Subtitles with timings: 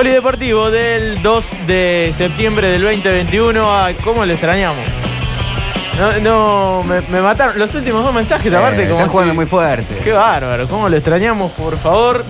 [0.00, 3.74] Polideportivo del 2 de septiembre del 2021.
[3.82, 4.84] Ay, ¿Cómo lo extrañamos?
[5.98, 7.58] No, no me, me mataron.
[7.58, 8.98] Los últimos dos mensajes, aparte, Eh, como.
[9.00, 9.96] están jugando si- muy fuerte.
[10.04, 12.26] Qué bárbaro, ¿cómo lo extrañamos, por favor?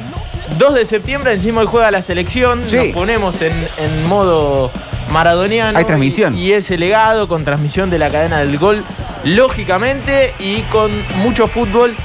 [0.58, 2.62] 2 de septiembre, encima hoy juega la selección.
[2.68, 2.76] Sí.
[2.76, 4.70] Nos ponemos en, en modo
[5.10, 5.76] maradoniano.
[5.76, 6.38] Hay transmisión.
[6.38, 8.84] Y, y ese legado con transmisión de la cadena del gol,
[9.24, 11.96] lógicamente, y con mucho fútbol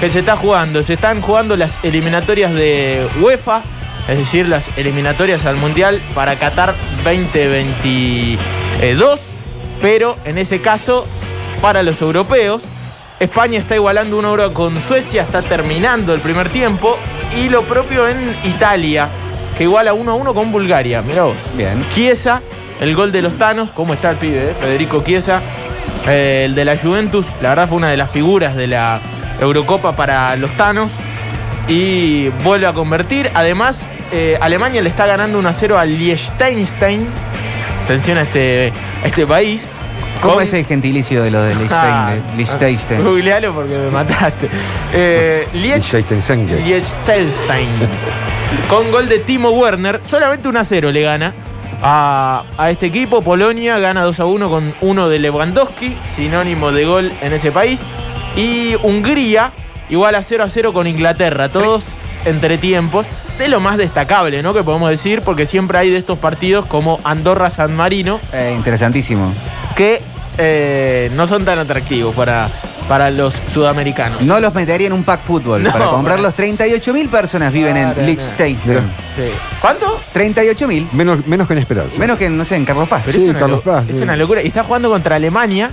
[0.00, 0.82] que se está jugando.
[0.82, 3.62] Se están jugando las eliminatorias de UEFA,
[4.08, 6.74] es decir, las eliminatorias al Mundial para Qatar
[7.04, 9.20] 2022,
[9.80, 11.06] pero en ese caso
[11.60, 12.64] para los europeos.
[13.20, 16.96] España está igualando 1 euro con Suecia, está terminando el primer tiempo.
[17.36, 19.08] Y lo propio en Italia,
[19.56, 21.02] que iguala 1 a 1 con Bulgaria.
[21.02, 21.36] Mira vos.
[21.54, 21.84] Bien.
[21.92, 22.42] Chiesa,
[22.80, 23.72] el gol de los Tanos.
[23.72, 24.50] ¿Cómo está el pibe?
[24.50, 24.54] eh?
[24.58, 25.40] Federico Chiesa.
[26.06, 29.00] Eh, el de la Juventus, la verdad fue una de las figuras de la
[29.40, 30.92] Eurocopa para los Tanos.
[31.66, 33.30] Y vuelve a convertir.
[33.34, 37.06] Además, eh, Alemania le está ganando 1 a 0 al Liechtenstein.
[37.84, 39.66] Atención a este, a este país.
[40.20, 42.36] ¿Cómo Con- es el gentilicio de los de Ah, Liechtenstein?
[42.36, 43.04] Liechtenstein.
[43.04, 44.48] Googlealo porque me mataste.
[44.92, 46.46] Eh, Liech- Liechtenstein.
[46.64, 47.68] Liechtenstein.
[48.68, 50.00] Con gol de Timo Werner.
[50.04, 51.32] Solamente 1 a 0 le gana
[51.82, 53.22] a, a este equipo.
[53.22, 57.82] Polonia gana 2 a 1 con uno de Lewandowski, sinónimo de gol en ese país.
[58.36, 59.52] Y Hungría
[59.88, 61.48] igual a 0 a 0 con Inglaterra.
[61.48, 61.84] Todos
[62.24, 63.06] entre tiempos.
[63.38, 64.52] De lo más destacable, ¿no?
[64.52, 69.32] Que podemos decir, porque siempre hay de estos partidos como Andorra-San Marino Eh, interesantísimo.
[69.76, 70.02] que
[70.40, 72.48] eh, no son tan atractivos para,
[72.88, 74.20] para los sudamericanos.
[74.22, 75.62] No los metería en un pack fútbol.
[75.64, 78.06] No, para comprarlos, para- 38.000 personas viven en.
[78.06, 78.56] Liechtenstein.
[78.58, 79.22] Sí.
[79.60, 79.96] ¿Cuánto?
[80.14, 80.88] 38.000.
[80.92, 81.98] Menos, menos que en esperanza.
[81.98, 83.02] Menos que, no sé, en Carlos Paz.
[83.06, 84.02] Pero Sí, es, una, Carlos lo- Paz, es sí.
[84.02, 84.42] una locura.
[84.42, 85.70] Y está jugando contra Alemania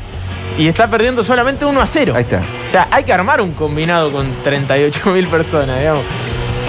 [0.57, 2.13] y está perdiendo solamente 1 a 0.
[2.15, 2.37] Ahí está.
[2.67, 6.01] O sea, hay que armar un combinado con 38 mil personas, digamos.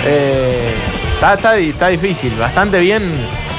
[0.06, 0.72] Eh,
[1.14, 3.02] está, está está difícil, bastante bien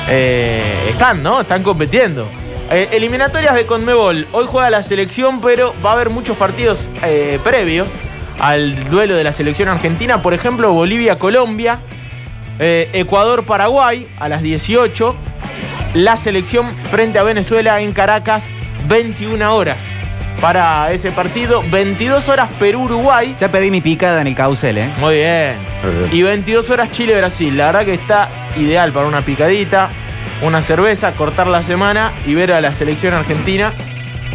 [0.07, 1.41] eh, están, ¿no?
[1.41, 2.27] Están compitiendo.
[2.71, 4.27] Eh, eliminatorias de Conmebol.
[4.31, 7.87] Hoy juega la selección, pero va a haber muchos partidos eh, previos
[8.39, 10.21] al duelo de la selección argentina.
[10.21, 11.79] Por ejemplo, Bolivia-Colombia,
[12.59, 15.15] Ecuador-Paraguay a las 18.
[15.95, 18.47] La selección frente a Venezuela en Caracas,
[18.87, 19.96] 21 horas
[20.41, 21.63] para ese partido.
[21.71, 23.35] 22 horas Perú-Uruguay.
[23.39, 24.89] Ya pedí mi picada en el caucel, ¿eh?
[24.99, 25.55] Muy bien.
[26.11, 27.57] Y 22 horas Chile-Brasil.
[27.57, 29.89] La verdad que está ideal para una picadita,
[30.41, 33.71] una cerveza, cortar la semana y ver a la selección argentina,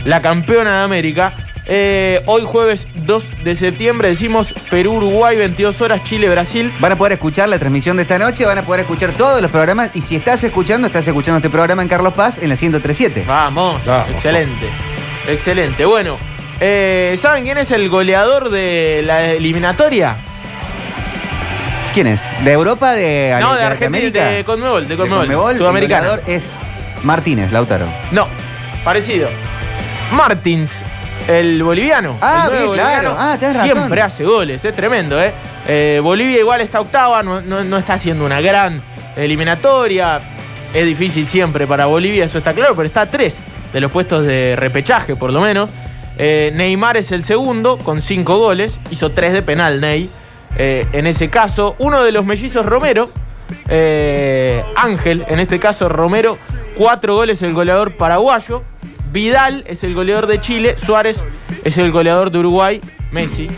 [0.04, 1.32] la campeona de América.
[1.64, 6.72] Eh, hoy jueves 2 de septiembre decimos Perú-Uruguay, 22 horas Chile-Brasil.
[6.80, 9.50] Van a poder escuchar la transmisión de esta noche, van a poder escuchar todos los
[9.50, 9.90] programas.
[9.94, 13.24] Y si estás escuchando, estás escuchando este programa en Carlos Paz en la 1037.
[13.28, 14.10] Vamos, Vamos.
[14.10, 14.91] excelente.
[15.28, 15.84] Excelente.
[15.84, 16.18] Bueno,
[16.60, 20.16] eh, ¿saben quién es el goleador de la eliminatoria?
[21.94, 22.22] ¿Quién es?
[22.44, 22.92] ¿De Europa?
[22.92, 24.24] ¿De, no, de Argentina, América?
[24.26, 26.04] de Conmebol, de Conmebol, Conmebol, sudamericana.
[26.04, 26.58] El goleador es
[27.02, 27.86] Martínez, Lautaro.
[28.10, 28.26] No,
[28.82, 29.28] parecido.
[30.10, 30.70] Martins,
[31.28, 32.16] el boliviano.
[32.20, 33.08] Ah, el nuevo bien, claro.
[33.10, 33.72] boliviano, Ah, tenés razón.
[33.72, 35.32] Siempre hace goles, es tremendo, ¿eh?
[35.68, 38.80] Eh, Bolivia igual está octava, no, no- no está haciendo una gran
[39.16, 40.20] eliminatoria.
[40.74, 43.40] Es difícil siempre para Bolivia, eso está claro, pero está a tres
[43.72, 45.70] de los puestos de repechaje, por lo menos.
[46.18, 48.80] Eh, Neymar es el segundo, con cinco goles.
[48.90, 50.08] Hizo tres de penal, Ney.
[50.56, 53.10] Eh, en ese caso, uno de los mellizos Romero,
[53.68, 56.38] eh, Ángel, en este caso Romero,
[56.76, 58.62] cuatro goles el goleador paraguayo.
[59.12, 61.22] Vidal es el goleador de Chile, Suárez
[61.64, 62.80] es el goleador de Uruguay,
[63.10, 63.50] Messi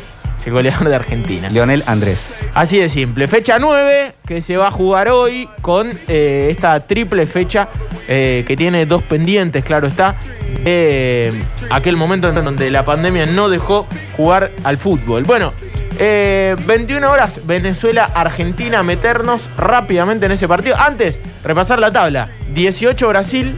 [0.44, 1.48] es el goleador de Argentina.
[1.48, 2.38] Leonel Andrés.
[2.52, 3.28] Así de simple.
[3.28, 7.68] Fecha 9 que se va a jugar hoy con eh, esta triple fecha
[8.08, 10.16] eh, que tiene dos pendientes, claro está.
[10.64, 11.32] de
[11.70, 13.86] aquel momento en donde la pandemia no dejó
[14.16, 15.24] jugar al fútbol.
[15.24, 15.52] Bueno,
[15.98, 20.76] eh, 21 horas Venezuela-Argentina, meternos rápidamente en ese partido.
[20.78, 22.28] Antes, repasar la tabla.
[22.54, 23.56] 18 Brasil,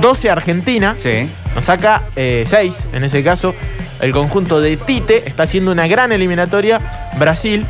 [0.00, 0.96] 12 Argentina.
[0.98, 1.28] Sí.
[1.54, 3.54] Nos saca 6 en ese caso.
[4.02, 6.80] El conjunto de Tite está haciendo una gran eliminatoria.
[7.18, 7.64] Brasil.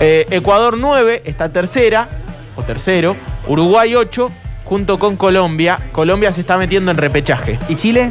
[0.00, 2.08] Eh, Ecuador 9 está tercera
[2.56, 3.14] o tercero.
[3.46, 4.30] Uruguay 8
[4.64, 5.78] junto con Colombia.
[5.92, 7.58] Colombia se está metiendo en repechaje.
[7.68, 8.10] ¿Y Chile?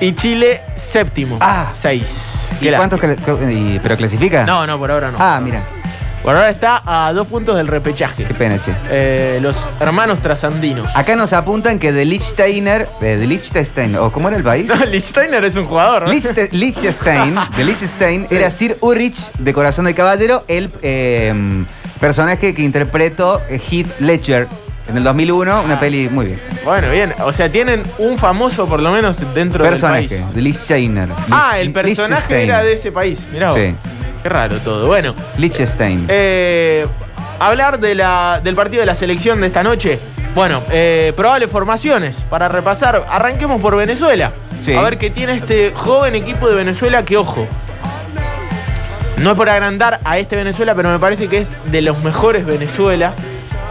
[0.00, 1.38] Y Chile séptimo.
[1.40, 1.68] Ah.
[1.72, 2.48] 6.
[2.60, 4.44] ¿Y cuántos cla- y- ¿Pero clasifica?
[4.44, 5.18] No, no, por ahora no.
[5.20, 5.62] Ah, mira.
[6.22, 8.24] Por ahora está a dos puntos del repechaje.
[8.24, 8.72] Qué pena, che.
[8.90, 10.96] Eh, los hermanos trasandinos.
[10.96, 14.66] Acá nos apuntan que de Liechtensteiner, de, de Liechtenstein, o ¿cómo era el país?
[14.66, 16.08] No, es un jugador, ¿no?
[16.10, 21.34] Liechste- Liechtenstein, de Liechtenstein, era Sir Ulrich de Corazón de Caballero, el eh,
[22.00, 24.48] personaje que interpretó eh, Heath Ledger
[24.88, 26.40] en el 2001, una peli muy bien.
[26.64, 27.14] Bueno, bien.
[27.24, 30.34] O sea, tienen un famoso por lo menos dentro Personaje, del país.
[30.34, 31.08] de Liechtensteiner.
[31.30, 33.20] Ah, el personaje era de ese país.
[33.32, 33.58] Mirá vos.
[33.58, 33.74] Sí.
[34.22, 34.86] Qué raro todo.
[34.86, 36.06] Bueno, Liechtenstein.
[36.08, 36.86] eh,
[37.40, 39.98] hablar de la, del partido de la selección de esta noche.
[40.34, 43.04] Bueno, eh, probables formaciones para repasar.
[43.08, 44.32] Arranquemos por Venezuela.
[44.62, 44.74] Sí.
[44.74, 47.46] A ver qué tiene este joven equipo de Venezuela que, ojo,
[49.18, 52.44] no es por agrandar a este Venezuela, pero me parece que es de los mejores
[52.46, 53.14] Venezuelas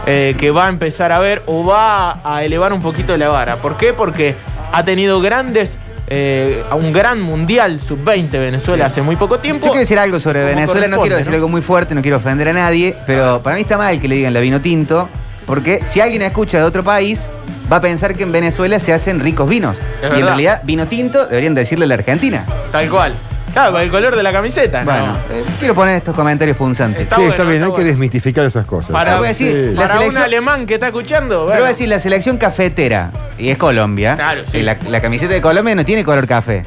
[0.06, 3.56] eh, que va a empezar a ver o va a elevar un poquito la vara.
[3.56, 3.92] ¿Por qué?
[3.92, 4.34] Porque
[4.72, 9.64] ha tenido grandes, eh, a un gran mundial sub-20 Venezuela hace muy poco tiempo.
[9.64, 11.36] Yo quiero decir algo sobre Venezuela, no quiero decir ¿no?
[11.36, 14.16] algo muy fuerte, no quiero ofender a nadie, pero para mí está mal que le
[14.16, 15.08] digan la vino tinto,
[15.46, 17.30] porque si alguien escucha de otro país,
[17.72, 19.78] va a pensar que en Venezuela se hacen ricos vinos.
[20.02, 22.44] y en realidad, vino tinto deberían decirle a la Argentina.
[22.70, 23.14] Tal cual.
[23.54, 24.90] Claro, con el color de la camiseta, ¿no?
[24.90, 27.02] Bueno, eh, quiero poner estos comentarios punzantes.
[27.02, 27.84] Está sí, bueno, está bien, está hay bueno.
[27.84, 28.90] que desmitificar esas cosas.
[28.90, 29.74] Para- voy a decir, Sí.
[29.76, 33.12] la Para un alemán que está escuchando, Pero bueno, voy a decir, la selección cafetera,
[33.38, 34.58] y es Colombia, Claro, sí.
[34.58, 36.64] y la, la camiseta de Colombia no tiene color café.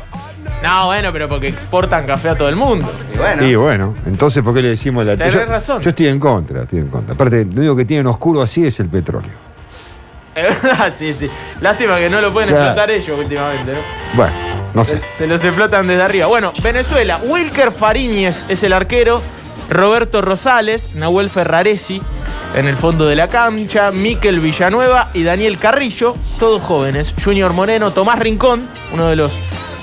[0.63, 2.89] no, bueno, pero porque exportan café a todo el mundo.
[3.13, 5.81] Y bueno, Y bueno, entonces, ¿por qué le decimos la Tenés yo, razón.
[5.81, 7.13] Yo estoy en contra, estoy en contra.
[7.15, 9.29] Aparte, lo único que tienen oscuro así es el petróleo.
[10.37, 11.27] Es verdad, sí, sí.
[11.61, 12.65] Lástima que no lo pueden Claro.
[12.65, 13.79] explotar ellos últimamente, ¿no?
[14.13, 14.33] Bueno,
[14.77, 15.01] no sé.
[15.17, 16.27] Se, los explotan desde arriba.
[16.27, 17.19] Bueno, Venezuela.
[17.23, 19.23] Wilker Fariñez es el arquero.
[19.69, 22.01] Roberto Rosales, Nahuel Ferraresi
[22.55, 27.13] en el fondo de la cancha, Miquel Villanueva y Daniel Carrillo, todos jóvenes.
[27.21, 29.31] Junior Moreno, Tomás Rincón, uno de los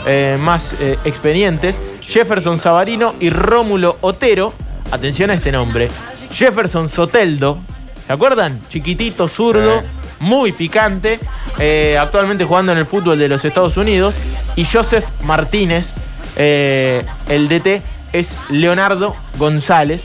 [0.07, 1.77] eh, más eh, experientes.
[2.01, 4.55] Jefferson Sabarino y Rómulo Otero.
[4.91, 5.91] Atención a este nombre.
[6.33, 7.59] Jefferson Soteldo.
[8.07, 8.61] ¿Se acuerdan?
[8.69, 9.87] Chiquitito, zurdo, Sí.
[10.25, 11.21] Muy picante.
[11.59, 14.17] eh, actualmente jugando en el fútbol de los Estados Unidos.
[14.57, 15.95] Y Joseph Martínez,
[16.37, 17.81] eh, el DT,
[18.13, 20.05] es Leonardo González.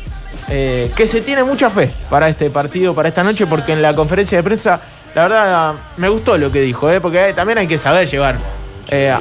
[0.51, 3.94] eh, que se tiene mucha fe para este partido, para esta noche, porque en la
[3.95, 4.81] conferencia de prensa,
[5.13, 8.36] la verdad, me gustó lo que dijo, porque también hay que saber llevar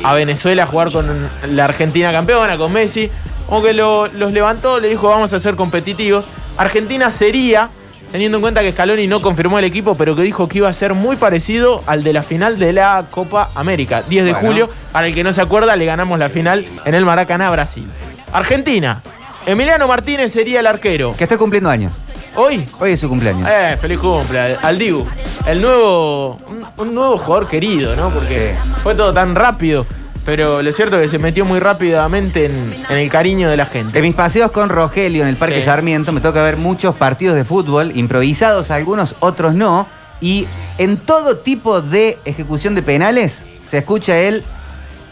[0.03, 1.07] a Venezuela a jugar con
[1.55, 3.11] la Argentina campeona, con Messi.
[3.47, 6.25] Como que lo- los levantó, le dijo vamos a ser competitivos.
[6.57, 7.69] Argentina sería,
[8.13, 10.73] teniendo en cuenta que Scaloni no confirmó el equipo, pero que dijo que iba a
[10.73, 14.03] ser muy parecido al de la final de la Copa América.
[14.09, 14.49] 10 de Bueno.
[14.49, 17.87] julio, para el que no se acuerda, le ganamos la final en el Maracaná, Brasil.
[18.33, 19.03] Argentina,
[19.47, 21.15] Emiliano Martínez sería el arquero.
[21.17, 21.93] que está cumpliendo años.
[22.37, 23.49] Hoy, Hoy es su cumpleaños.
[23.51, 25.05] eh, feliz cumple al Dibu.
[25.47, 28.11] El nuevo, un, un nuevo jugador querido, ¿no?
[28.11, 29.87] Porque fue todo tan rápido.
[30.25, 33.67] Pero lo cierto es que se metió muy rápidamente en, en el cariño de la
[33.67, 33.99] gente.
[33.99, 35.63] En mis paseos con Rogelio en el Parque Sí.
[35.63, 39.87] Sarmiento me toca ver muchos partidos de fútbol, improvisados algunos, otros no.
[40.21, 40.47] Y
[40.79, 44.43] en todo tipo de ejecución de penales se escucha el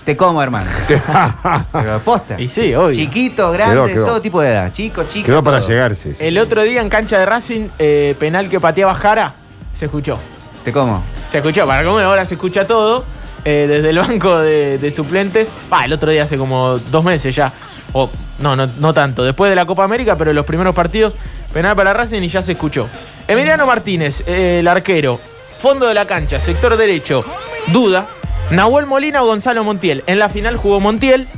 [0.04, 0.70] te como, hermano.
[1.72, 2.40] Pero posta.
[2.40, 2.94] Y sí, obvio.
[2.94, 4.04] Chiquito, grande, Quedó, quedó.
[4.04, 4.72] todo tipo de edad.
[4.72, 5.26] Chico, chico.
[5.26, 5.68] Quedó para todo.
[5.68, 6.12] llegarse.
[6.14, 6.16] sí.
[6.20, 9.34] El otro día en cancha de Racing, eh, penal que pateaba Jara,
[9.76, 10.16] se escuchó.
[10.62, 11.02] Te como.
[11.32, 13.04] Se escuchó, para como ahora se escucha todo,
[13.48, 15.48] eh, desde el banco de, suplentes.
[15.72, 17.52] Va, el otro día hace como dos meses ya.
[17.92, 18.10] O,
[18.40, 19.22] no, no, no tanto.
[19.22, 21.14] Después de la Copa América, pero los primeros partidos,
[21.52, 22.88] penal para Racing y ya se escuchó.
[23.28, 25.20] Emiliano Martínez, eh, el arquero,
[25.60, 27.24] fondo de la cancha, sector derecho,
[27.68, 28.08] duda.
[28.50, 30.02] Nahuel Molina o Gonzalo Montiel.
[30.08, 31.28] En la final jugó Montiel,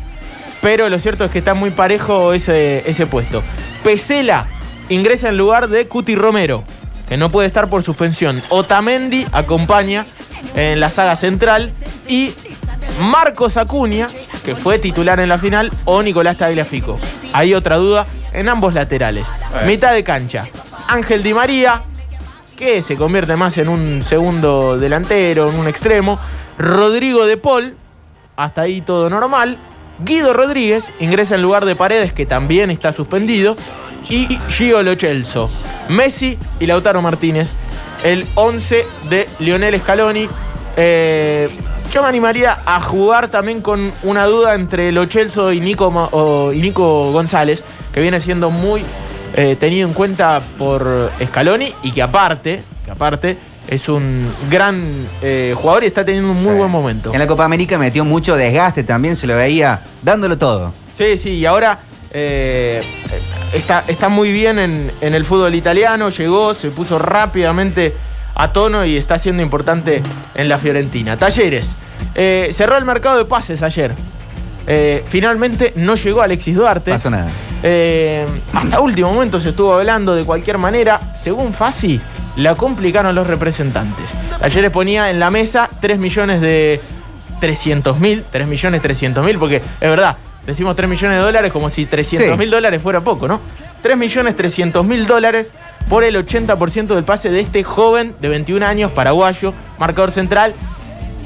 [0.63, 3.43] pero lo cierto es que está muy parejo ese, ese puesto.
[3.85, 4.47] Pesela
[4.89, 6.65] ingresa en lugar de Cuti Romero,
[7.09, 8.41] que no puede estar por suspensión.
[8.51, 10.07] Otamendi acompaña
[10.55, 11.73] en la saga central
[12.07, 12.33] y
[13.01, 14.09] Marcos Acuña,
[14.45, 16.99] que fue titular en la final, o Nicolás Tagliafico.
[17.33, 19.27] Hay otra duda en ambos laterales.
[19.65, 20.47] Mitad de cancha.
[20.89, 21.83] Ángel Di María,
[22.57, 26.19] que se convierte más en un segundo delantero, en un extremo.
[26.59, 27.77] Rodrigo de Paul,
[28.37, 29.59] hasta ahí todo normal.
[30.01, 33.57] Guido Rodríguez ingresa en lugar de Paredes, que también está suspendido.
[34.11, 35.51] Y Gio Lo Celso.
[35.89, 37.51] Messi y Lautaro Martínez.
[38.03, 40.29] El 11 de Lionel Scaloni.
[40.77, 41.49] Eh,
[41.93, 46.53] yo me animaría a jugar también con una duda entre Lo Celso y Nico, o-
[46.53, 48.83] y Nico González, que viene siendo muy
[49.35, 53.37] eh, tenido en cuenta por Scaloni y que aparte, que aparte
[53.67, 57.13] es un gran eh, jugador y está teniendo un muy buen momento.
[57.13, 60.73] En la Copa América metió mucho desgaste también, se lo veía dándolo todo.
[60.97, 61.79] Sí, sí, y ahora
[62.11, 62.83] eh,
[63.53, 67.95] está, está muy bien en, en el fútbol italiano, llegó, se puso rápidamente
[68.35, 70.03] a tono y está siendo importante
[70.35, 71.17] en la Fiorentina.
[71.17, 71.75] Talleres,
[72.15, 73.95] eh, cerró el mercado de pases ayer.
[74.67, 76.93] Eh, finalmente no llegó Alexis Duarte.
[76.93, 77.31] Pasó nada.
[77.63, 81.01] Eh, hasta último momento se estuvo hablando de cualquier manera.
[81.17, 82.01] Según Fasi,
[82.37, 84.13] la complicaron los representantes.
[84.39, 86.81] Talleres ponía en la mesa 3 millones de
[87.41, 90.17] 300 mil, 3 millones 300 mil, porque es verdad,
[90.47, 93.41] decimos 3 millones de dólares como si 300 mil dólares fuera poco, ¿no?
[93.83, 95.53] 3 millones 300 mil dólares
[95.89, 100.55] por el 80% del pase de este joven de 21 años, paraguayo, marcador central.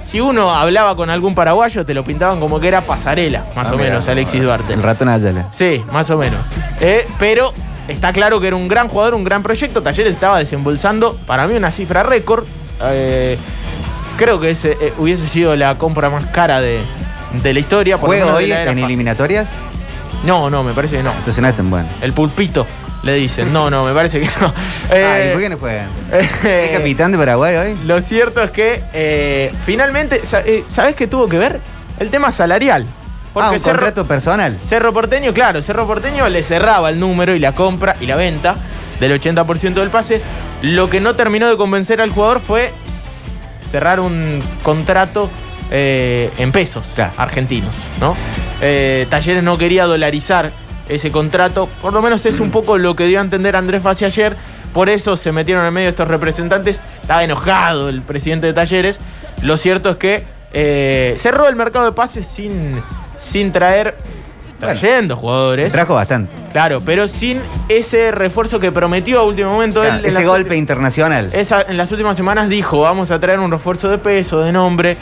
[0.05, 3.73] Si uno hablaba con algún paraguayo, te lo pintaban como que era pasarela, más Ah,
[3.73, 3.91] o mira.
[3.91, 4.73] menos, Alexis Duarte.
[4.75, 5.49] El ratón Ayala.
[5.53, 6.41] Sí, más o menos.
[6.81, 7.55] Eh, pero
[7.89, 9.81] está claro que era un gran jugador, un gran proyecto.
[9.81, 12.45] Talleres estaba desembolsando, para mí, una cifra récord.
[12.83, 13.39] Eh,
[14.19, 16.81] creo que ese, eh, hubiese sido la compra más cara de,
[17.43, 17.99] de la historia.
[17.99, 19.53] por ¿Juega hoy en eliminatorias?
[20.25, 21.13] No, no, me parece que no.
[21.13, 21.89] Entonces no es tan bueno.
[22.01, 22.67] El pulpito,
[23.03, 23.53] le dicen.
[23.53, 24.53] No, no, me parece que no.
[24.91, 25.89] Ay, Eh, ¿por qué no juegan?
[26.13, 27.79] eh, ¿Es capitán de Paraguay hoy?
[27.85, 31.61] Lo cierto es que eh, finalmente, eh, ¿sabes qué tuvo que ver?
[31.99, 32.87] El tema salarial.
[33.35, 34.57] ah, un Cerro- contrato personal.
[34.61, 38.55] Cerro Porteño, claro, Cerro Porteño le cerraba el número y la compra y la venta
[39.01, 40.21] del 80% del pase.
[40.63, 42.73] Lo que no terminó de convencer al jugador fue
[43.69, 45.29] cerrar un contrato
[45.75, 47.13] eh, en pesos Claro.
[47.17, 48.15] argentinos, ¿no?
[48.61, 50.53] Eh, Talleres no quería dolarizar
[50.89, 54.05] ese contrato, por lo menos es un poco lo que dio a entender Andrés Fassi
[54.05, 54.37] ayer,
[54.75, 59.01] por eso se metieron en medio estos representantes, estaba enojado el presidente de Talleres,
[59.43, 62.81] lo cierto es que eh, cerró el mercado de pases sin,
[63.23, 63.97] sin traer,
[64.61, 66.31] trayendo Se jugadores, trajo bastante.
[66.53, 71.31] claro, pero sin ese refuerzo que prometió a último momento Claro, él ese golpe internacional.
[71.33, 74.97] esa- en las últimas semanas dijo, vamos a traer un refuerzo de peso, de nombre.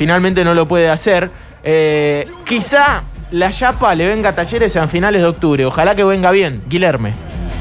[0.00, 1.30] Finalmente no lo puede hacer.
[1.62, 3.02] Eh, quizá
[3.32, 5.66] la chapa le venga a Talleres en finales de octubre.
[5.66, 6.62] Ojalá que venga bien.
[6.70, 7.12] Guilherme.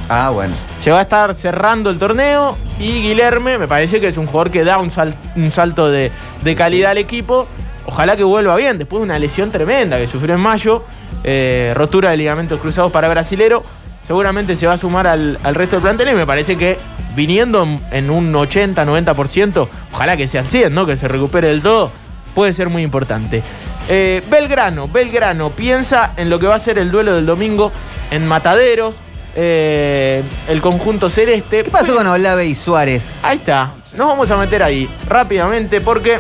[0.08, 0.53] Ah, bueno.
[0.79, 4.51] Se va a estar cerrando el torneo y Guilherme me parece que es un jugador
[4.51, 7.46] que da un, sal- un salto de, de calidad al equipo.
[7.86, 10.86] Ojalá que vuelva bien después de una lesión tremenda que sufrió en mayo.
[11.25, 13.65] eh, rotura de ligamentos cruzados para brasilero.
[14.08, 16.77] Seguramente se va a sumar al, al resto del plantel y me parece que
[17.17, 20.86] viniendo en, en un 80-90%, ojalá que sea al 100, ¿no?
[20.86, 21.91] que se recupere del todo,
[22.36, 23.41] puede ser muy importante.
[23.88, 27.71] Eh, Belgrano, Belgrano piensa en lo que va a ser el duelo del domingo
[28.12, 28.95] en Mataderos.
[29.36, 31.63] eh, el conjunto celeste.
[31.63, 33.19] ¿Qué pasó con Olave y Suárez?
[33.24, 33.74] Ahí está.
[33.95, 36.19] Nos vamos a meter ahí rápidamente porque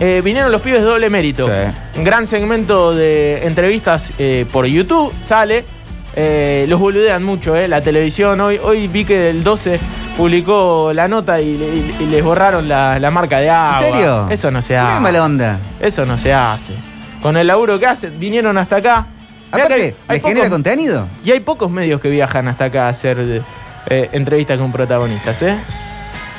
[0.00, 1.46] eh, vinieron los pibes de doble mérito.
[1.46, 1.98] Sí.
[1.98, 5.64] Un gran segmento de entrevistas eh, por YouTube sale.
[6.16, 8.40] Eh, los boludean mucho, eh, la televisión.
[8.40, 9.78] Hoy, hoy vi que el 12
[10.16, 13.86] publicó la nota y, y- y les borraron la, la marca de agua.
[13.86, 14.26] ¿En serio?
[14.30, 15.00] Eso no se Qué hace.
[15.00, 15.58] mala onda.
[15.80, 16.74] Eso no se hace.
[17.22, 19.06] Con el laburo que hacen, vinieron hasta acá.
[19.52, 21.08] Mirá que Aparte, hay- hay ¿le genera pocos- contenido?
[21.24, 23.42] y hay pocos medios que viajan hasta acá a hacer
[23.90, 25.58] eh, entrevistas con protagonistas, ¿eh?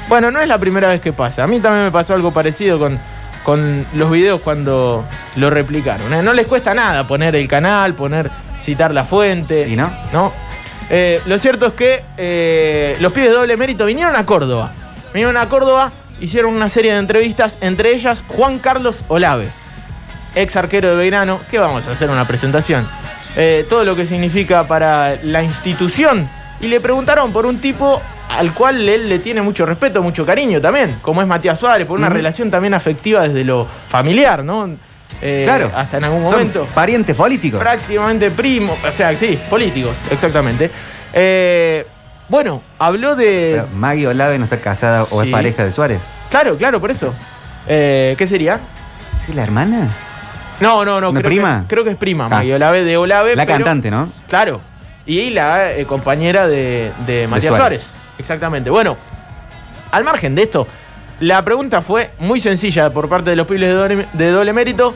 [0.09, 1.43] Bueno, no es la primera vez que pasa.
[1.43, 2.99] A mí también me pasó algo parecido con,
[3.43, 6.13] con los videos cuando lo replicaron.
[6.13, 6.21] ¿eh?
[6.21, 8.29] No les cuesta nada poner el canal, poner,
[8.69, 9.67] citar la fuente.
[9.67, 9.91] ¿Y no?
[10.13, 10.31] ¿no?
[10.91, 14.71] Eh, lo cierto es que eh, los pibes de doble mérito vinieron a Córdoba.
[15.11, 19.49] Vinieron a Córdoba, hicieron una serie de entrevistas, entre ellas Juan Carlos Olave,
[20.35, 22.87] ex arquero de Belgrano, que vamos a hacer una presentación.
[23.35, 26.29] Eh, todo lo que significa para la institución.
[26.61, 30.61] Y le preguntaron por un tipo al cual él le tiene mucho respeto, mucho cariño
[30.61, 34.69] también, como es Matías Suárez, por una relación también afectiva desde lo familiar, ¿no?
[35.21, 35.71] Eh, Claro.
[35.75, 37.59] Hasta en algún Son momento parientes políticos.
[37.59, 40.71] prácticamente primos, o sea, sí, políticos, exactamente.
[41.13, 41.85] Eh,
[42.29, 43.53] bueno, habló de...
[43.55, 46.01] Pero Maggie Olave no está casada o es pareja de Suárez.
[46.29, 47.13] Claro, claro, por eso.
[47.67, 48.59] Eh, ¿Qué sería?
[49.27, 49.87] ¿Es la hermana?
[50.59, 51.09] No, no, no.
[51.09, 51.61] ¿Una creo prima?
[51.67, 52.29] Que, creo que es prima, Ah.
[52.29, 53.35] Maggie Olave de Olave.
[53.35, 54.09] La pero- cantante, ¿no?
[54.27, 54.61] Claro.
[55.05, 57.81] Y la compañera de, de Matías Suárez.
[57.81, 57.93] Suárez.
[58.19, 58.69] Exactamente.
[58.69, 58.95] Bueno,
[59.91, 60.67] al margen de esto,
[61.19, 64.95] la pregunta fue muy sencilla por parte de los pibes de doble, mérito.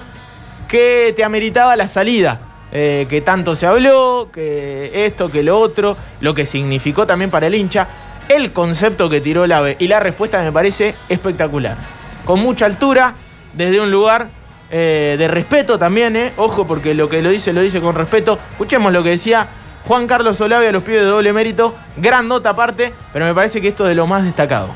[0.69, 2.39] ¿Qué te ameritaba la salida?
[2.71, 7.47] Eh, que tanto se habló, que esto, que lo otro, lo que significó también para
[7.47, 7.87] el hincha,
[8.29, 11.77] el concepto que tiró la B y la respuesta me parece espectacular.
[12.25, 13.13] Con mucha altura,
[13.53, 14.29] desde un lugar
[14.71, 16.31] eh, de respeto también, eh.
[16.37, 18.39] ojo, porque lo que lo dice, lo dice con respeto.
[18.51, 19.45] Escuchemos lo que decía
[19.85, 23.61] Juan Carlos Olave a los pibes de doble mérito, gran nota aparte, pero me parece
[23.61, 24.69] que esto es de lo más destacado.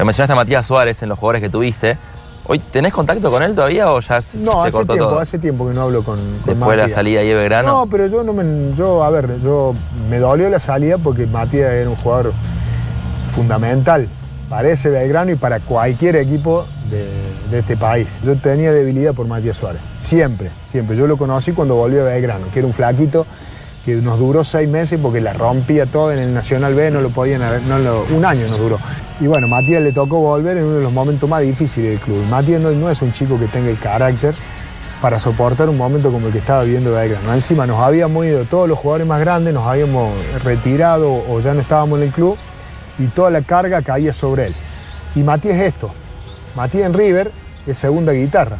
[0.00, 1.98] Me mencionaste a Matías Suárez en los jugadores que tuviste.
[2.46, 5.20] ¿Hoy tenés contacto con él todavía o ya se No, se hace cortó tiempo, todo?
[5.20, 6.92] hace tiempo que no hablo con, con Después de la Matías.
[6.92, 7.68] salida de Belgrano.
[7.68, 9.74] No, pero yo no me, yo, a ver, yo
[10.08, 12.32] me dolió la salida porque Matías era un jugador
[13.34, 14.08] fundamental
[14.48, 17.06] para ese Belgrano y para cualquier equipo de,
[17.50, 18.18] de este país.
[18.24, 20.96] Yo tenía debilidad por Matías Suárez, siempre, siempre.
[20.96, 23.26] Yo lo conocí cuando volvió a Belgrano, que era un flaquito
[23.84, 27.10] que nos duró seis meses porque la rompía todo en el Nacional B, no lo
[27.10, 28.78] podían haber- no lo- un año nos duró.
[29.20, 32.24] Y bueno, Matías le tocó volver en uno de los momentos más difíciles del club.
[32.30, 34.34] Matías no, es un chico que tenga el carácter
[35.02, 37.34] para soportar un momento como el que estaba viviendo Belgrano.
[37.34, 41.60] Encima nos habíamos ido todos los jugadores más grandes, nos habíamos retirado o ya no
[41.60, 42.38] estábamos en el club
[42.98, 44.56] y toda la carga caía sobre él.
[45.14, 45.90] Y Matías es esto.
[46.56, 47.30] Matías en River
[47.66, 48.56] es segunda guitarra.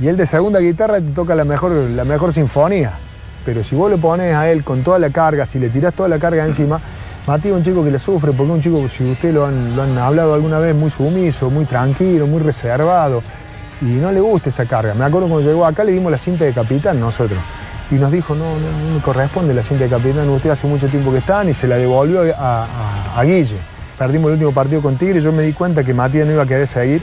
[0.00, 2.92] Y él de segunda guitarra te toca la mejor, la mejor sinfonía.
[3.44, 6.08] Pero si vos le pones a él con toda la carga, si le tirás toda
[6.08, 6.80] la carga encima,
[7.26, 9.76] Matías es un chico que le sufre, porque es un chico, si ustedes lo han,
[9.76, 13.22] lo han hablado alguna vez, muy sumiso, muy tranquilo, muy reservado,
[13.80, 14.92] y no le gusta esa carga.
[14.94, 17.38] Me acuerdo cuando llegó acá le dimos la cinta de capitán nosotros.
[17.92, 21.12] Y nos dijo, no, no, me corresponde la cinta de capitán, usted hace mucho tiempo
[21.12, 22.66] que están, y se la devolvió a,
[23.16, 23.56] a- Guille.
[23.98, 26.42] Perdimos el último partido con Tigre y yo me di cuenta que Matías no iba
[26.42, 27.02] a querer seguir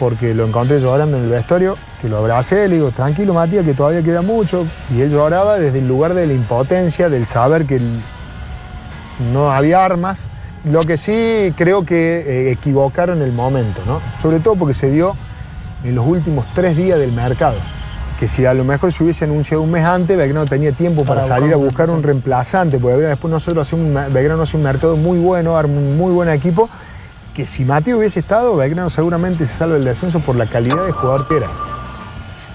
[0.00, 3.74] porque lo encontré llorando en el vestuario, que lo abracé, le digo, tranquilo Matías, que
[3.74, 4.66] todavía queda mucho.
[4.92, 7.80] Y él lloraba desde el lugar de la impotencia, del saber que
[9.32, 10.28] no había armas.
[10.64, 14.00] Lo que sí creo que eh, equivocaron el momento, ¿no?
[14.20, 15.14] Sobre todo porque se dio
[15.84, 17.56] en los últimos tres días del mercado.
[18.18, 21.22] Que si a lo mejor se hubiese anunciado un mes antes, Belgrano tenía tiempo para,
[21.22, 24.96] Para salir a buscar un reemplazante, porque después nosotros hacemos un, Belgrano hace un mercado
[24.96, 26.70] muy bueno, arma un muy buen equipo,
[27.34, 30.92] que si Mateo hubiese estado, Belgrano seguramente se salva el descenso por la calidad de
[30.92, 31.48] jugador que era.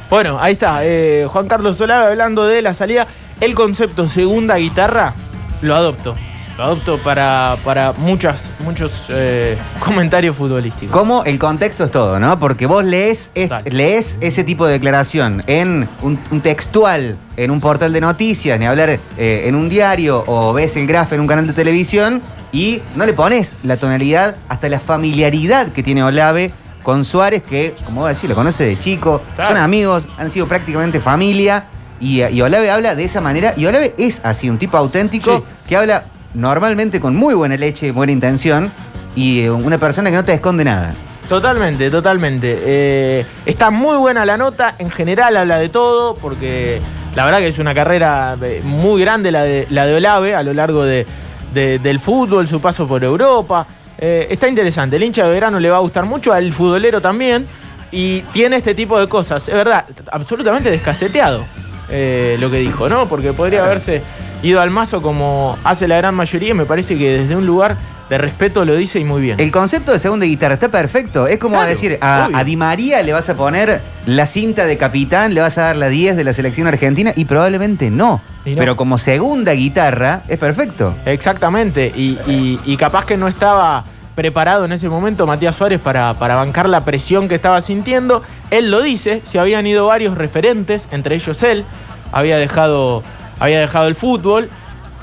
[0.10, 0.80] Bueno, ahí está.
[0.84, 3.06] eh, Juan Carlos Solave hablando de la salida.
[3.40, 5.14] El concepto segunda guitarra
[5.62, 6.16] lo adopto.
[6.60, 10.94] Lo adopto para, para muchas, muchos eh, comentarios futbolísticos.
[10.94, 12.38] Como el contexto es todo, ¿no?
[12.38, 17.62] Porque vos lees, es- lees ese tipo de declaración en un, un textual, en un
[17.62, 21.28] portal de noticias, ni hablar eh, en un diario, o ves el graf en un
[21.28, 26.52] canal de televisión, y no le pones la tonalidad hasta la familiaridad que tiene Olave
[26.84, 29.52] con Suárez, que, como voy a decir, lo conoce de chico, Claro.
[29.52, 31.64] son amigos, han sido prácticamente familia,
[32.02, 35.44] y, y Olave habla de esa manera, y Olave es así, un tipo auténtico Sí.
[35.70, 38.72] que habla normalmente con muy buena leche y buena intención,
[39.16, 40.94] y eh, una persona que no te esconde nada.
[41.28, 42.58] Totalmente, totalmente.
[42.66, 46.80] Eh, está muy buena la nota, en general habla de todo, porque
[47.16, 50.42] la verdad que es una carrera eh, muy grande la de, la de Olave a
[50.44, 51.06] lo largo de-
[51.54, 53.68] de- del fútbol, su paso por Europa.
[53.98, 57.46] Eh, está interesante, el hincha de verano le va a gustar mucho, al futbolero también,
[57.92, 59.48] y tiene este tipo de cosas.
[59.48, 61.46] Es verdad, absolutamente descaseteado
[61.90, 63.08] eh, lo que dijo, ¿no?
[63.08, 64.02] Porque podría haberse
[64.44, 67.76] ido al mazo como hace la gran mayoría, y me parece que desde un lugar
[68.10, 69.40] de respeto lo dice y muy bien.
[69.40, 71.28] El concepto de segunda guitarra está perfecto.
[71.28, 75.36] Es como Claro, decir, a, Di María le vas a poner la cinta de capitán,
[75.36, 78.20] le vas a dar la 10 de la selección argentina y probablemente no.
[78.46, 78.58] Y no.
[78.58, 80.96] Pero como segunda guitarra es perfecto.
[81.06, 83.84] Exactamente, y, y- y capaz que no estaba
[84.16, 88.24] preparado en ese momento Matías Suárez para, para bancar la presión que estaba sintiendo.
[88.50, 91.64] Él lo dice, se habían ido varios referentes, entre ellos él,
[92.12, 93.04] había dejado,
[93.40, 94.50] había dejado el fútbol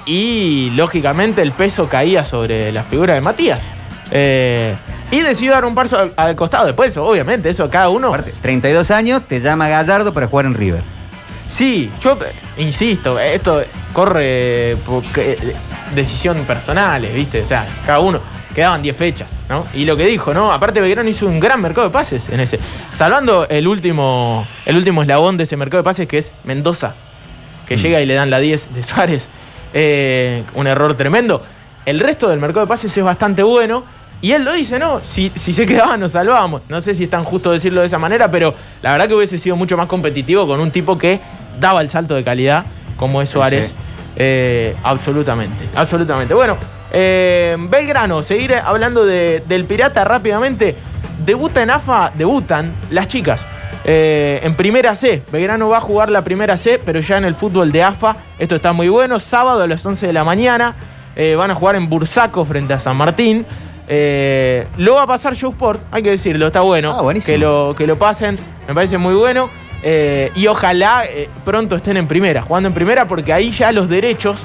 [0.04, 3.60] y lógicamente el peso caía sobre la figura de Matías.
[4.10, 4.74] Eh,
[5.10, 6.66] y decidió dar un paso al, al costado.
[6.66, 8.08] Después, obviamente, eso cada uno.
[8.08, 10.82] Aparte, 32 años, te llama Gallardo para jugar en River.
[11.48, 15.54] Sí, yo eh, insisto, esto corre por eh,
[15.94, 17.42] decisión personales, ¿viste?
[17.42, 18.20] O sea, cada uno.
[18.54, 19.64] Quedaban 10 fechas, ¿no?
[19.74, 20.50] Y lo que dijo, ¿no?
[20.50, 22.58] Aparte Belgrano hizo un gran mercado de pases en ese.
[22.92, 26.94] Salvando el último, el último eslabón de ese mercado de pases que es Mendoza,
[27.66, 29.28] que llega y le dan la 10 de Suárez.
[29.74, 31.42] Eh, un error tremendo.
[31.84, 33.84] El resto del mercado de pases es bastante bueno.
[34.22, 35.02] Y él lo dice, ¿no?
[35.02, 36.62] Si, si se quedaba, nos salvábamos.
[36.68, 39.36] No sé si es tan justo decirlo de esa manera, pero la verdad que hubiese
[39.38, 41.20] sido mucho más competitivo con un tipo que
[41.60, 42.64] daba el salto de calidad,
[42.96, 43.68] como es Suárez.
[43.68, 43.74] Sí.
[44.16, 46.32] Eh, absolutamente, absolutamente.
[46.32, 46.56] Bueno,
[46.92, 50.74] eh, Belgrano, seguir hablando de- del Pirata rápidamente.
[51.24, 53.44] Debuta en AFA, debutan las chicas.
[53.88, 57.36] Eh, en primera C, Belgrano va a jugar la primera C, pero ya en el
[57.36, 58.16] fútbol de AFA.
[58.36, 59.20] Esto está muy bueno.
[59.20, 60.74] Sábado a las 11 de la mañana
[61.14, 63.46] eh, van a jugar en Bursaco frente a San Martín.
[63.86, 66.98] Eh, lo va a pasar Showsport, hay que decirlo, está bueno.
[66.98, 69.48] Ah, que, lo, que lo pasen, me parece muy bueno.
[70.34, 71.04] Y ojalá
[71.44, 74.42] pronto estén en primera, jugando en primera, porque ahí ya los derechos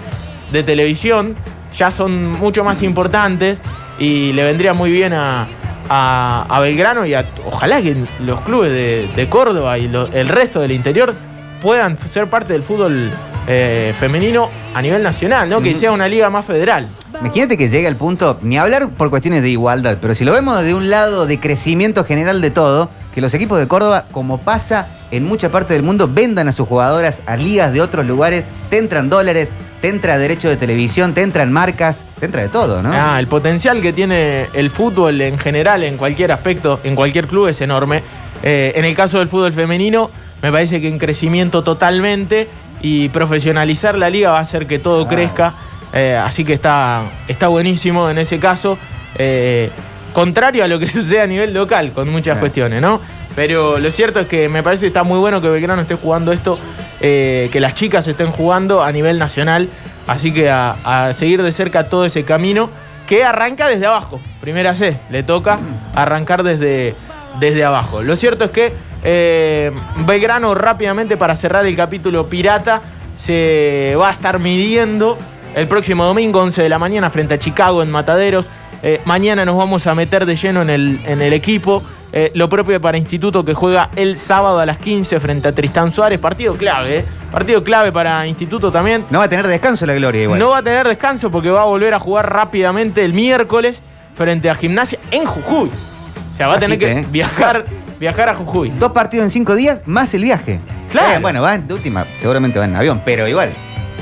[0.52, 1.36] de televisión
[1.76, 3.58] ya son mucho más importantes
[3.98, 5.48] y le vendría muy bien a,
[5.94, 10.30] a- a Belgrano y a, ojalá que los clubes de, de Córdoba y lo- el
[10.30, 11.14] resto del interior
[11.62, 13.12] puedan ser parte del fútbol
[13.48, 15.62] eh, femenino a nivel nacional, ¿no?
[15.62, 16.88] Que sea una liga más federal.
[17.20, 20.58] Imagínate que llegue al punto, ni hablar por cuestiones de igualdad, pero si lo vemos
[20.60, 24.88] desde un lado de crecimiento general de todo, que los equipos de Córdoba, como pasa
[25.12, 28.78] en mucha parte del mundo, vendan a sus jugadoras a ligas de otros lugares, te
[28.78, 29.50] entran dólares,
[29.82, 32.92] te entra derecho de televisión, te entran marcas, te entra de todo, ¿no?
[32.94, 37.48] Ah, el potencial que tiene el fútbol en general, en cualquier aspecto, en cualquier club
[37.48, 38.04] es enorme.
[38.44, 42.48] Eh, en el caso del fútbol femenino, me parece que en crecimiento totalmente
[42.82, 45.54] y profesionalizar la liga va a hacer que todo crezca.
[45.94, 48.78] Eh, así que está, está buenísimo en ese caso.
[49.16, 49.70] Eh,
[50.14, 53.02] contrario a lo que sucede a nivel local con muchas cuestiones, ¿no?
[53.36, 56.32] Pero lo cierto es que me parece que está muy bueno que Belgrano esté jugando
[56.34, 56.60] esto,
[57.02, 59.70] eh, que las chicas estén jugando a nivel nacional.
[60.08, 62.70] Así que a, seguir de cerca todo ese camino
[63.08, 64.22] que arranca desde abajo.
[64.40, 65.60] Primera C, le toca
[65.96, 66.96] arrancar desde,
[67.40, 68.04] desde abajo.
[68.04, 69.72] Lo cierto es que eh,
[70.06, 72.82] Belgrano rápidamente para cerrar el capítulo pirata
[73.16, 75.18] se va a estar midiendo
[75.56, 78.46] el próximo domingo 11 de la mañana frente a Chicago en Mataderos.
[78.84, 81.84] Eh, mañana nos vamos a meter de lleno en el, en el equipo.
[82.14, 85.94] Eh, lo propio para Instituto que juega el sábado a las 15 frente a Tristán
[85.94, 86.20] Suárez.
[86.20, 87.06] Partido clave, ¿eh?
[87.32, 89.06] Partido clave para Instituto también.
[89.10, 90.40] No va a tener descanso la gloria igual.
[90.40, 93.80] No va a tener descanso porque va a volver a jugar rápidamente el miércoles
[94.16, 95.70] frente a Gimnasia en Jujuy.
[95.70, 97.64] O sea, va a tener que viajar,
[98.00, 98.72] viajar a Jujuy.
[98.78, 100.60] Dos partidos en cinco días más el viaje.
[100.92, 101.18] Claro.
[101.18, 103.54] Eh, bueno, va de última, seguramente va en avión, pero igual.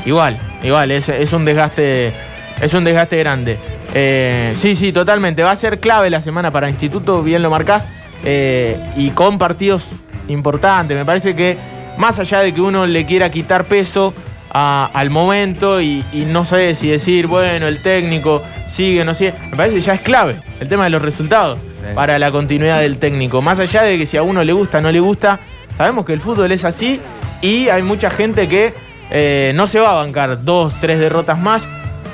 [0.05, 2.13] Igual, igual, es, es un desgaste.
[2.61, 3.57] Es un desgaste grande.
[3.93, 5.43] Eh, sí, sí, totalmente.
[5.43, 7.85] Va a ser clave la semana para Instituto, bien lo marcás.
[8.25, 9.91] eh, y con partidos
[10.27, 10.97] importantes.
[10.97, 11.57] Me parece que
[11.97, 14.13] más allá de que uno le quiera quitar peso
[14.51, 19.33] a- al momento y, y no sé si decir, bueno, el técnico sigue, no sigue.
[19.51, 21.59] Me parece que ya es clave el tema de los resultados
[21.95, 23.41] para la continuidad del técnico.
[23.41, 25.39] Más allá de que si a uno le gusta, no le gusta,
[25.77, 26.99] sabemos que el fútbol es así
[27.41, 28.73] y hay mucha gente que
[29.11, 31.65] eh, no se va a bancar dos, tres derrotas más.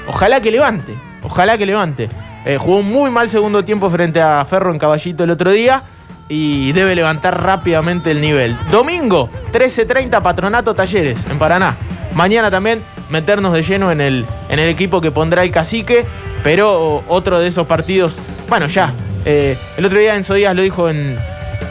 [0.07, 0.93] Ojalá que levante,
[1.25, 2.09] ojalá que levante.
[2.45, 5.81] Eh, jugó un muy mal segundo tiempo frente a Ferro en Caballito el otro día
[6.29, 8.57] y debe levantar rápidamente el nivel.
[8.71, 11.75] Domingo, 13.30, Patronato Talleres en Paraná.
[12.13, 16.05] Mañana también meternos de lleno en el, en el equipo que pondrá el cacique,
[16.43, 18.15] pero otro de esos partidos,
[18.49, 18.93] bueno, ya.
[19.25, 21.17] eh, el otro día Enzo Díaz lo dijo en,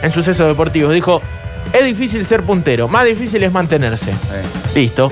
[0.01, 1.21] en Sucesos Deportivos, dijo,
[1.73, 4.13] es difícil ser puntero, más difícil es mantenerse.
[4.75, 5.11] Listo.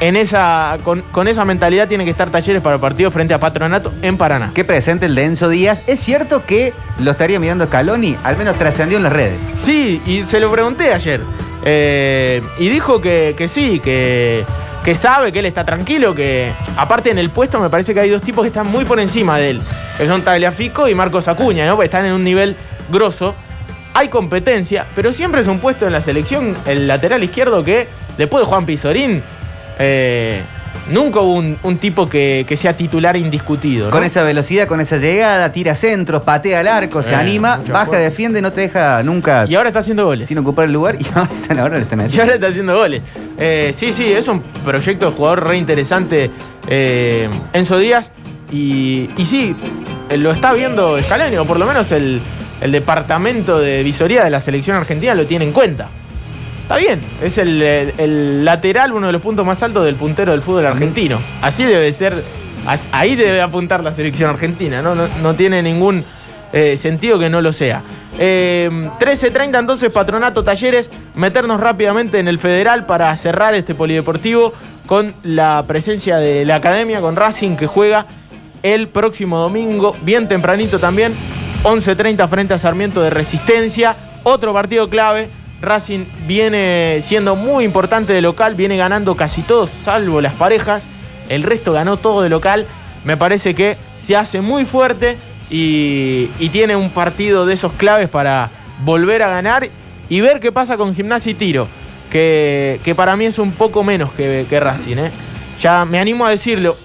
[0.00, 3.40] En esa, con, con esa mentalidad tiene que estar Talleres para el partido frente a
[3.40, 4.52] Patronato en Paraná.
[4.54, 5.82] Qué presente el de Enzo Díaz.
[5.88, 9.40] Es cierto que lo estaría mirando Scaloni, al menos trascendió en las redes.
[9.58, 11.20] Sí, y se lo pregunté ayer.
[11.64, 14.44] Eh, y dijo que, que sí, que,
[14.84, 18.10] que sabe, que él está tranquilo, que aparte en el puesto me parece que hay
[18.10, 19.60] dos tipos que están muy por encima de él,
[19.98, 21.72] que son Tagliafico y Marcos Acuña, ¿no?
[21.72, 22.54] Porque están en un nivel
[22.88, 23.34] grosso.
[23.94, 28.44] Hay competencia, pero siempre es un puesto en la selección, el lateral izquierdo que después
[28.44, 29.24] de Juan Pizorín,
[29.78, 30.42] eh,
[30.90, 33.86] nunca hubo un, un tipo que, que sea titular indiscutido.
[33.86, 33.92] ¿no?
[33.92, 37.96] Con esa velocidad, con esa llegada, tira centros, patea al arco, se Eh, anima, baja,
[37.98, 40.26] defiende, no te deja nunca Y ahora está haciendo goles.
[40.28, 42.26] sin ocupar el lugar y ahora, ahora le está metiendo.
[42.26, 43.02] le está haciendo goles.
[43.38, 46.30] Eh, sí, sí, es un proyecto de jugador re interesante
[47.52, 48.10] Enzo Díaz.
[48.50, 49.54] Y, y sí,
[50.16, 52.18] lo está viendo Scaloni, o por lo menos el,
[52.62, 55.88] el departamento de visoría de la selección argentina lo tiene en cuenta.
[56.68, 60.32] Está bien, es el, el- el lateral, uno de los puntos más altos del puntero
[60.32, 61.18] del fútbol argentino.
[61.40, 62.22] Así debe ser,
[62.92, 66.04] ahí debe apuntar la selección argentina, no, no, no tiene ningún
[66.52, 67.82] eh, sentido que no lo sea.
[68.18, 68.68] Eh,
[69.00, 74.52] 13.30 entonces, Patronato Talleres, meternos rápidamente en el Federal para cerrar este polideportivo
[74.86, 78.04] con la presencia de la academia, con Racing que juega
[78.62, 81.14] el próximo domingo, bien tempranito también,
[81.62, 85.30] 11.30 frente a Sarmiento de Resistencia, otro partido clave.
[85.60, 90.84] Racing viene siendo muy importante de local, viene ganando casi todos, salvo las parejas.
[91.28, 92.66] El resto ganó todo de local.
[93.04, 95.16] Me parece que se hace muy fuerte
[95.50, 98.50] y, tiene un partido de esos claves para
[98.84, 99.68] volver a ganar
[100.08, 101.68] y ver qué pasa con Gimnasia y Tiro,
[102.10, 104.96] que, para mí es un poco menos que, que Racing.
[104.96, 105.10] ¿eh?
[105.60, 106.76] Ya me animo a decirlo,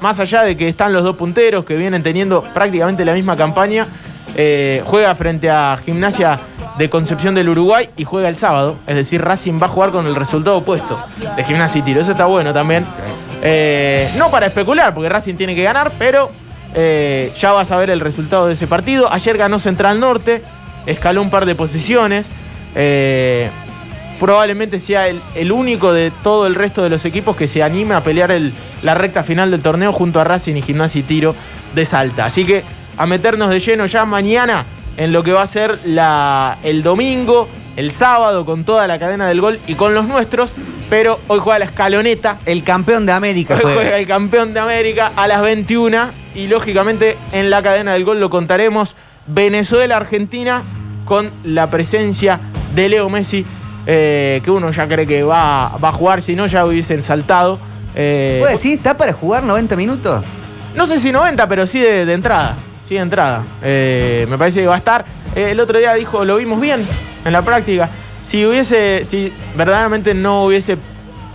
[0.00, 3.88] más allá de que están los dos punteros que vienen teniendo prácticamente la misma campaña,
[4.36, 6.40] eh, juega frente a Gimnasia
[6.78, 8.76] de Concepción del Uruguay y juega el sábado.
[8.86, 10.98] Es decir, Racing va a jugar con el resultado opuesto
[11.36, 12.00] de Gimnasia y Tiro.
[12.00, 12.84] Eso está bueno también.
[13.42, 16.30] Eh, no para especular, porque Racing tiene que ganar, pero
[16.74, 19.06] eh, ya vas a ver el resultado de ese partido.
[19.12, 20.42] Ayer ganó Central Norte,
[20.86, 22.26] escaló un par de posiciones.
[22.74, 23.48] Eh,
[24.18, 27.94] probablemente sea el, el único de todo el resto de los equipos que se anime
[27.94, 31.34] a pelear el- la recta final del torneo junto a Racing y Gimnasia y Tiro
[31.74, 32.24] de Salta.
[32.26, 32.62] Así que
[32.96, 34.64] a meternos de lleno ya mañana
[34.96, 39.26] en lo que va a ser la, el domingo, el sábado con toda la cadena
[39.26, 40.54] del gol y con los nuestros,
[40.90, 42.38] pero hoy juega la escaloneta.
[42.46, 47.16] El campeón de América Hoy juega el campeón de América a las 21 y lógicamente
[47.32, 50.62] en la cadena del gol lo contaremos Venezuela-Argentina
[51.04, 52.40] con la presencia
[52.74, 53.44] de Leo Messi,
[53.86, 57.58] eh, que uno ya cree que va, va a jugar, si no ya hubiesen saltado.
[57.94, 60.24] Eh, ¿Puedo decir, está para jugar 90 minutos?
[60.74, 62.56] no sé si 90, pero sí de, de entrada.
[62.88, 63.44] Sí de entrada.
[63.62, 65.04] Eh, me parece que va a estar.
[65.34, 66.84] Eh, el otro día dijo, lo vimos bien
[67.24, 67.88] en la práctica.
[68.22, 70.76] Si hubiese, si verdaderamente no hubiese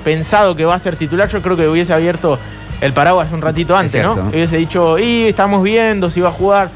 [0.04, 2.40] pensado que va a ser titular, yo creo que hubiese abierto
[2.82, 4.24] el paraguas un ratito antes, cierto, ¿no?
[4.24, 4.30] ¿no?
[4.30, 6.70] Hubiese dicho, y estamos viendo si va a jugar.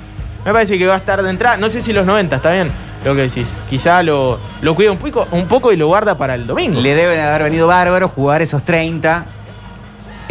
[0.46, 1.56] Me parece que va a estar de entrada.
[1.58, 2.70] No sé si los 90, está bien.
[3.06, 3.56] lo que decís.
[3.70, 6.82] Quizá lo, lo cuida un poco, un poco y lo guarda para el domingo.
[6.82, 9.26] Le deben haber venido bárbaro jugar esos 30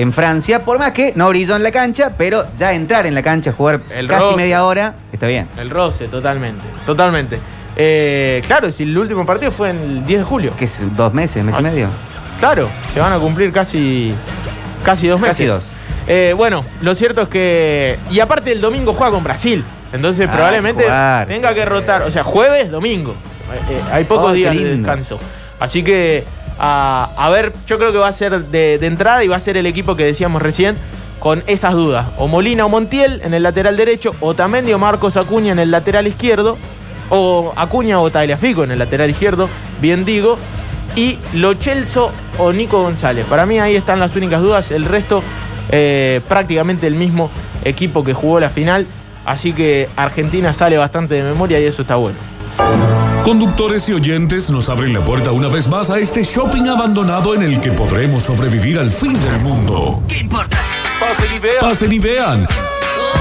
[0.03, 3.23] en Francia, por más que no brilló en la cancha, pero ya entrar en la
[3.23, 4.37] cancha, jugar El casi roce.
[4.37, 5.49] media hora, está bien.
[5.57, 6.63] El roce, totalmente.
[6.87, 7.39] Totalmente.
[7.77, 10.53] Eh, claro, si el último partido fue el 10 de julio.
[10.59, 10.83] ¿Qué es?
[10.97, 11.89] ¿Dos meses, mes y Ah, medio?
[12.39, 14.13] Claro, se van a cumplir casi,
[14.85, 15.37] casi dos meses.
[15.37, 15.71] Casi dos.
[16.07, 17.99] Eh, bueno, lo cierto es que.
[18.11, 19.65] Y aparte el domingo juega con Brasil.
[19.93, 22.03] Entonces Ah, probablemente jugar, tenga que rotar.
[22.03, 23.13] O sea, jueves, domingo.
[23.71, 25.21] Eh, hay pocos Oh, días de descanso.
[25.61, 26.25] Así que,
[26.59, 29.67] a, ver, yo creo que va a ser de, entrada y va a ser el
[29.67, 30.77] equipo que decíamos recién
[31.19, 32.07] con esas dudas.
[32.19, 35.71] O Molina o Montiel en el lateral derecho, o Tamendi o Marcos Acuña en el
[35.71, 36.59] lateral izquierdo,
[37.11, 39.49] o Acuña o Tagliafico en el lateral izquierdo,
[39.81, 40.39] bien digo,
[40.97, 43.27] y Lo Celso o Nico González.
[43.27, 45.23] Para mí ahí están las únicas dudas, el resto
[45.71, 47.31] eh, prácticamente el mismo
[47.65, 48.87] equipo que jugó la final,
[49.25, 52.17] así que Argentina sale bastante de memoria y eso está bueno.
[53.25, 57.43] Conductores y oyentes nos abren la puerta una vez más a este shopping abandonado en
[57.43, 60.03] el que podremos sobrevivir al fin del mundo.
[60.09, 60.59] ¿Qué importa?
[61.61, 62.49] Pasen y vean.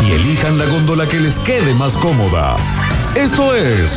[0.03, 2.57] Y elijan la góndola que les quede más cómoda.
[3.13, 3.95] Esto es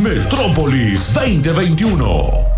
[0.00, 2.53] Metrópolis 2021.